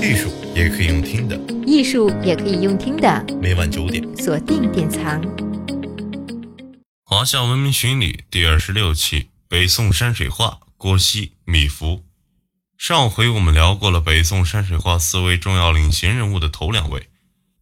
[0.00, 3.26] 艺术也可以用听的，艺术也可以用听的。
[3.42, 5.20] 每晚九点，锁定典藏。
[7.04, 12.02] 华夏文明巡礼第二十六期：北宋山水画，郭熙、米芾。
[12.76, 17.08] 上回我们聊过了北宋山水画四位重要领衔人物的头两位，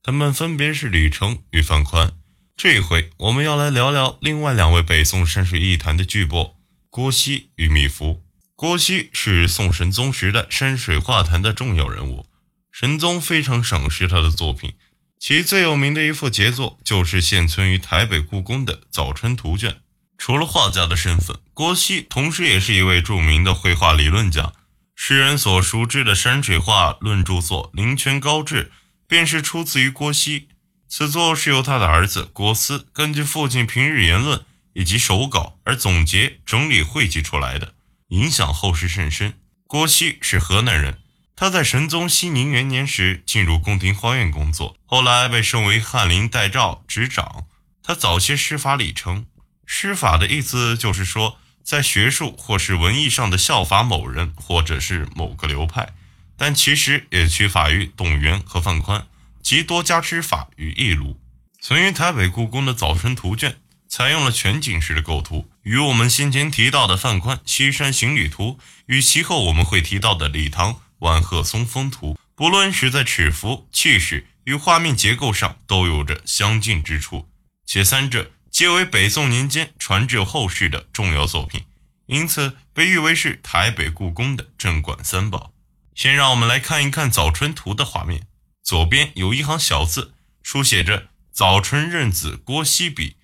[0.03, 2.13] 他们分别是李成与范宽。
[2.55, 6.53] 这一回我们要来聊聊另外两位北宋山水艺坛的巨擘
[6.91, 8.19] 郭熙与米芾。
[8.59, 12.25] 郭熙是宋神宗时代山水画坛的重要人物，
[12.73, 14.73] 神宗非常赏识他的作品，
[15.19, 19.73] 其最有名的一幅杰作就是现存于台北故宫的《早春图卷》。
[20.17, 24.55] 除了画家的身份，郭熙同时也是一位著名的绘画理论家。
[24.95, 28.65] 世人所熟知的山水画论著作《灵泉高志》，
[29.07, 30.49] 便是出自于郭熙。
[30.89, 37.75] 此作是由他的儿子郭思根据父亲平日言论以及手稿而总结整理汇集出来的。
[38.09, 39.35] 影响后世甚深。
[39.67, 40.99] 郭熙是河南人，
[41.35, 47.47] 他在神宗熙宁元年时进入宫廷花院工作，后来被升为翰林待诏执掌。
[47.83, 49.27] 他早些师法李成，
[49.65, 55.95] 师法的意思就是说，在学术或是文艺上的效法某人或者是某个流派，
[56.37, 59.07] 但其实也取法于董源和范宽，
[59.43, 61.21] 即多加之法于一炉。
[61.61, 63.51] 存于台北故宫的《早春图卷》。
[63.89, 77.29] 采用了全景式的构图，与我们先前提到的范宽《西山行旅图》与其后我们会提到的李唐《万壑松风图》，不论是在尺幅、气势与画面结构上，都有着相近之处，
[77.67, 81.65] 且三者皆为北宋年间传至后世的重要作品，
[82.07, 85.53] 因此被誉为是台北故宫的镇馆三宝。
[85.97, 88.29] 先让我们来看一看《早春图》的画面，
[88.63, 93.17] 左边有一行小字，书写着“早春壬子郭熙笔”。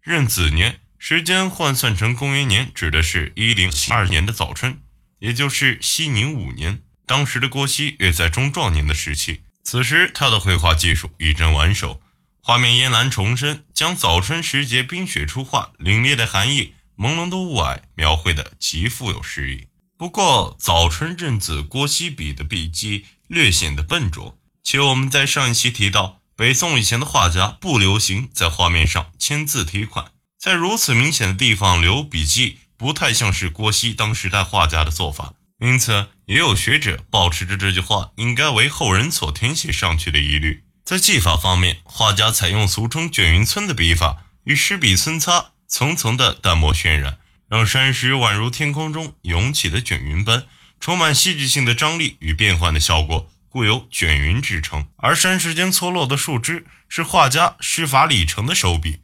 [0.00, 4.80] 壬子年，时间换算成公元年，指的是一零七二年的早春，
[5.20, 6.82] 也就是熙宁五年。
[7.06, 12.02] 当时的郭熙约在中壮年的时期，此时他的绘画技术已臻完熟，
[12.42, 19.68] 画面烟岚重生，将早春时节冰雪初化、凛冽的寒意、朦胧的雾霭描绘得极富有诗意。
[19.96, 26.16] 不过，早春阵子郭熙笔的笔迹略显得笨拙，且我们在上一期提到。
[26.36, 35.34] 北宋以前的画家不流行在画面上签字题款，在如此明显的地方留笔记，不太像是郭熙当时代画家的做法。
[35.58, 40.62] 因此，也有学者保持着这句话应该为后人所填写上去的疑虑。
[40.84, 47.18] 在技法方面，画家采用俗称卷云皴的笔法，与湿笔皴擦，层层的淡墨渲染，
[47.48, 50.46] 让山石宛如天空中涌起的卷云般，
[50.78, 53.28] 充满戏剧性的张力与变幻的效果。
[53.48, 59.00] 故有卷云之称，而山石间错落的树枝是画家施法李成的手笔，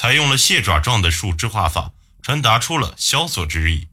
[0.00, 3.88] 采用了蟹爪状的树枝画法，传达出了萧索之意。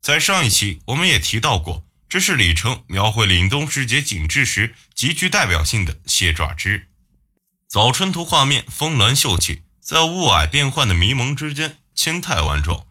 [0.00, 6.88] 在上一期我们也提到过，这是李成描绘凛冬时节景致时极具代表性的蟹爪枝。
[7.68, 12.84] 早春图画面峰峦秀气，在雾霭变幻的迷蒙之间，千态万状。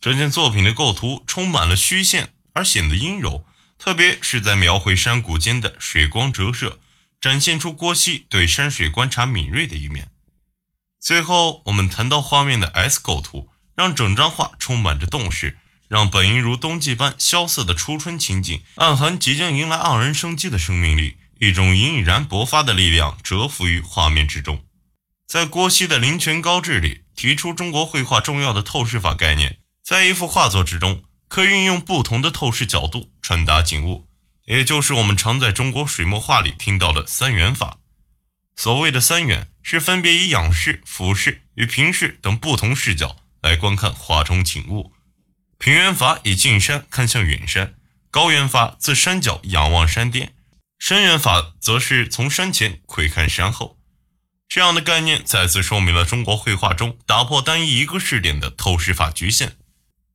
[0.00, 3.46] 这件作品的构图充满了虚线，而显得阴柔。
[3.78, 6.80] 特别是在描绘山谷间的水光折射，
[7.20, 10.08] 展现出郭熙对山水观察敏锐的一面。
[11.04, 24.64] 最后，我们谈到画面的 S 构图，让整张画充满着动势，让本应如冬季般萧瑟的初春情景，暗含即将迎来盎然生机的生命力，一种隐隐然勃发的力量蛰伏于画面之中。
[25.26, 31.02] 在郭熙的《林泉高志》里，提出中国绘画重要的透视法概念，在一幅画作之中。
[31.28, 34.06] 可运用不同的透视角度传达景物，
[34.46, 37.76] 也就是我们常在中国水墨画里听到的三元法。
[38.56, 44.92] 所谓的三元，是分别以仰视、俯视与平视等不同视角来观看画中景物。
[45.58, 47.74] 平原法以近山看向远山，
[48.10, 50.34] 高原法自山脚仰望山巅，
[50.78, 53.78] 深远法则是从山前窥看山后。
[54.48, 59.56] 这样的概念再次说明了中国绘画中打破单一一个视点的透视法局限。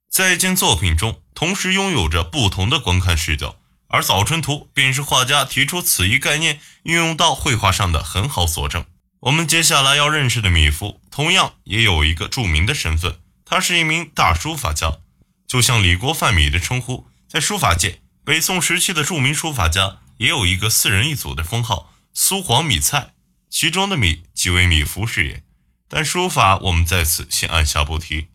[0.09, 8.85] 在一件作品中，同时拥有着不同的观看视角，而《早春图》便是画家提出此一概念运用到绘画上的很好佐证。
[9.21, 14.99] 我们接下来要认识的米芾，同样也有一个著名的身份，他是一名大书法家，
[15.47, 23.13] 就像李国范米的称呼，在书法界，北宋时期的著名书法家也有一个四人一组的封号“苏黄米蔡”，
[23.49, 25.43] 其中的米即为米芾是也。
[25.89, 28.27] 但书法我们在此先按下不提。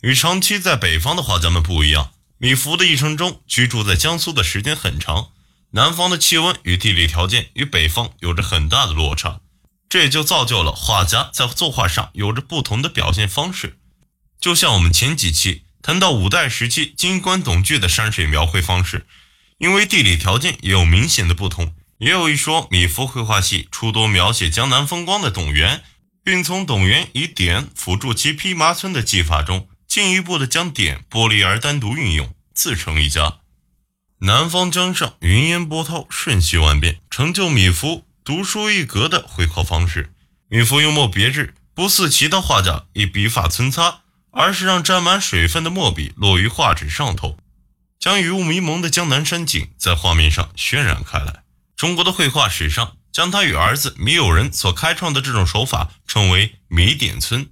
[0.00, 2.10] 与长期在北方的画家们不一样，
[2.42, 5.28] 米芾的一生中居住在江苏的时间很长。
[5.70, 9.40] 南方的气温与地理条件与北方有着很大的落差，
[9.88, 13.78] 这也就造就了画家在作画上有着不同的表现方式。
[14.40, 19.06] 就像我们前几期谈到五代时期金官董巨的山水描绘方式，
[19.58, 25.84] 因为地理条件也有明显的不同，也有一说，米芾绘画系诸多描写江南风光的董源，
[26.24, 33.40] 并从董源以点辅助其披麻皴的技法中，进一步的将点剥离而单独运用，自成一家。
[34.20, 40.14] 南方江上云烟波涛，瞬息万变，成就米芾独树一格的绘画方式。
[40.48, 44.00] 米芾幽默别致，不似其他画家以笔法皴擦，
[44.30, 47.36] 而是让沾满水分的墨笔落于画纸上头，
[48.00, 51.42] 将雨雾迷蒙的江南山景在画面上渲染开来。
[51.76, 57.48] 中国的绘画史上，将他与儿子米友仁所开创的这种手法称为“米点皴”。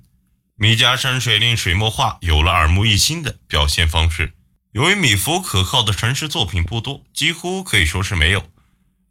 [0.62, 4.34] 米家山水令水墨画有了耳目一新的表现方式。
[4.72, 8.46] 由于米芾可靠的传世作品不多，几乎可以说是没有，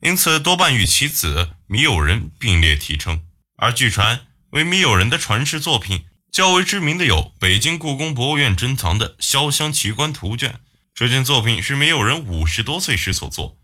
[0.01, 3.23] 因此多半与其子米友仁并列提称。
[3.55, 10.51] 而据传，为米友仁的传世作品较为知名的有北京故宫博物院珍藏的《潇湘奇观图卷》。
[10.93, 13.57] 这件作品是米友仁五十多岁时所作。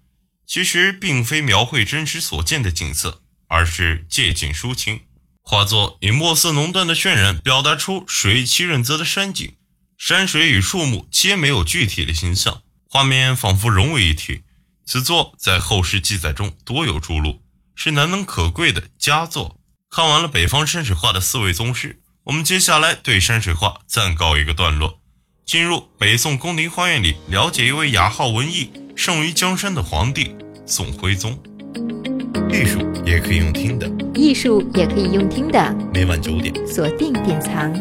[0.48, 5.02] 其实并非描绘真实所见的景色，而是借景抒情。
[5.48, 9.54] 画作以墨色浓淡的渲染，表达出水气润泽的山景，
[9.96, 14.42] 山水与树木皆没有具体的形象，画面仿佛融为一体。
[14.88, 17.44] 此作在后世记载中多有著录，
[17.76, 19.60] 是难能可贵的佳作。
[19.92, 25.00] 看完了北方山水画的四位宗师，我们接下来对山水画暂告一个段落，
[25.46, 28.72] 进入北宋宫廷花园里，了解一位雅号文艺。
[28.96, 30.34] 胜于江山的皇帝
[30.66, 31.38] 宋徽宗，
[32.50, 35.76] 艺术也可以用听的，艺术也可以用听的。
[35.94, 37.74] 每晚九点，锁定典藏。